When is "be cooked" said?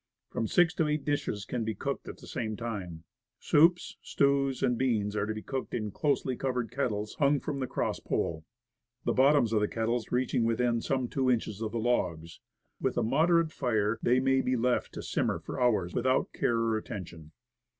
1.63-2.07, 5.35-5.75